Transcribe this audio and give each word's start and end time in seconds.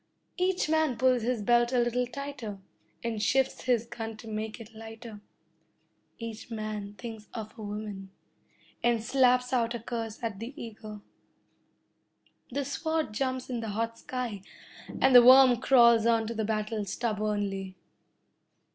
Each 0.39 0.67
man 0.67 0.97
pulls 0.97 1.21
his 1.21 1.43
belt 1.43 1.71
a 1.71 1.77
little 1.77 2.07
tighter, 2.07 2.57
and 3.03 3.21
shifts 3.21 3.65
his 3.65 3.85
gun 3.85 4.17
to 4.17 4.27
make 4.27 4.59
it 4.59 4.73
lighter. 4.73 5.21
Each 6.17 6.49
man 6.49 6.95
thinks 6.95 7.27
of 7.35 7.55
a 7.55 7.61
woman, 7.61 8.09
and 8.83 9.03
slaps 9.03 9.53
out 9.53 9.75
a 9.75 9.79
curse 9.79 10.17
at 10.23 10.39
the 10.39 10.59
eagle. 10.59 11.03
The 12.49 12.65
sword 12.65 13.13
jumps 13.13 13.47
in 13.47 13.59
the 13.59 13.69
hot 13.77 13.99
sky, 13.99 14.41
and 14.99 15.13
the 15.13 15.21
worm 15.23 15.57
crawls 15.57 16.07
on 16.07 16.25
to 16.25 16.33
the 16.33 16.45
battle, 16.45 16.83
stubbornly. 16.83 17.75